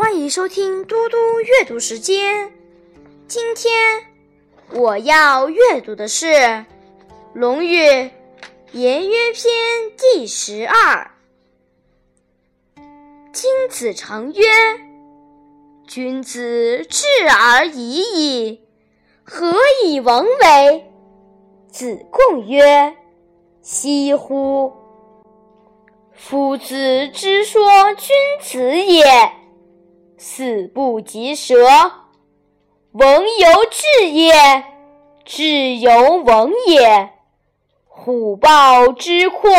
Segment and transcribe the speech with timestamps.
[0.00, 2.50] 欢迎收听嘟嘟阅读时间。
[3.28, 4.02] 今天
[4.72, 6.26] 我要阅读的是
[7.34, 7.76] 《论语·
[8.72, 9.34] 颜渊篇》
[9.98, 11.10] 第十二。
[13.30, 14.42] 君子成曰
[15.86, 18.60] ：“君子质而已矣，
[19.22, 19.54] 何
[19.84, 20.90] 以文为？”
[21.70, 22.96] 子贡曰
[23.60, 24.72] ：“惜乎！
[26.14, 27.60] 夫子之说
[27.98, 29.04] 君子也。”
[30.22, 31.56] 死不及舌，
[32.92, 34.34] 文犹至也；
[35.24, 37.14] 至犹文也。
[37.86, 39.50] 虎豹之阔，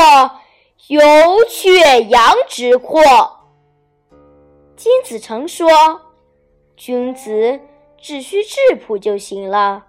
[0.85, 1.01] 有
[1.49, 3.01] 犬羊之阔。
[4.75, 5.67] 金子成说
[6.77, 7.59] ：“君子
[7.97, 9.87] 只需质朴就行了，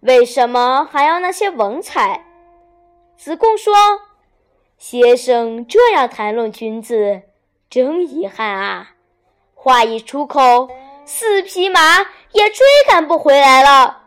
[0.00, 2.24] 为什么还要那些文采？”
[3.16, 3.72] 子贡说
[4.76, 7.22] ：“先生这样谈论君子，
[7.70, 8.94] 真遗憾啊。”
[9.60, 10.68] 话一出口，
[11.04, 11.98] 四匹马
[12.30, 14.04] 也追赶不回来了。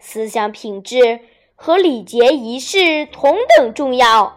[0.00, 1.20] 思想品质
[1.54, 4.36] 和礼节仪式同等重要。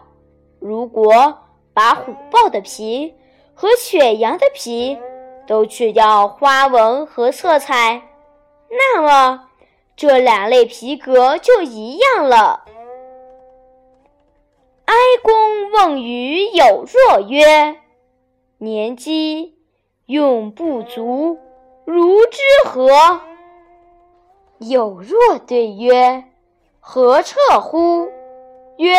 [0.60, 1.36] 如果
[1.74, 3.12] 把虎豹的皮
[3.52, 4.96] 和犬羊的皮
[5.44, 8.00] 都去掉花纹和色彩，
[8.70, 9.48] 那么
[9.96, 12.64] 这两类皮革就一样了。
[14.84, 17.76] 哀公问于有若曰
[18.58, 19.58] ：“年纪。”
[20.06, 21.38] 用不足，
[21.86, 23.22] 如之何？
[24.58, 26.24] 有若对曰
[26.78, 28.10] ：“何彻乎？”
[28.76, 28.94] 曰：“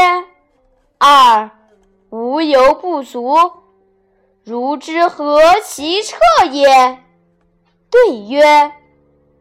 [0.98, 1.52] 二，
[2.10, 3.36] 无由不足。
[4.44, 6.18] 如之何其彻
[6.52, 7.04] 也？”
[7.92, 8.74] 对曰：“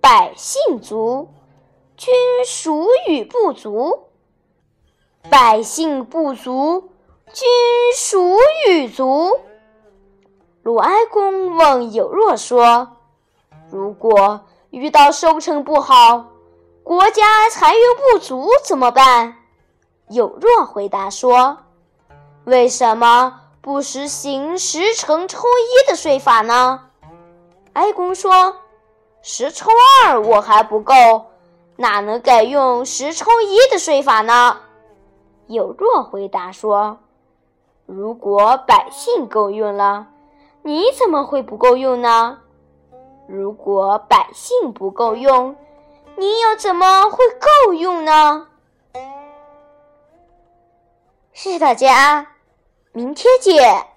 [0.02, 1.30] 百姓足，
[1.96, 2.12] 君
[2.46, 4.08] 孰与不足？
[5.30, 6.90] 百姓不足，
[7.32, 7.48] 君
[7.96, 8.36] 孰
[8.68, 9.40] 与足？”
[10.64, 12.96] 鲁哀公问有若说
[13.70, 16.24] ：“如果遇到收成不好，
[16.82, 17.80] 国家财源
[18.12, 19.36] 不足怎么办？”
[20.08, 21.58] 有若回答说
[22.44, 26.80] ：“为什么不实行十成抽一的税法呢？”
[27.74, 28.56] 哀公说
[29.20, 29.70] ：“十抽
[30.06, 30.94] 二我还不够，
[31.76, 34.56] 哪能改用十抽一的税法呢？”
[35.46, 37.00] 有若回答说
[37.84, 40.06] ：“如果百姓够用了。”
[40.66, 42.38] 你怎么会不够用呢？
[43.28, 45.54] 如果百姓不够用，
[46.16, 48.48] 你又怎么会够用呢？
[51.34, 52.28] 谢谢大家，
[52.92, 53.93] 明天见。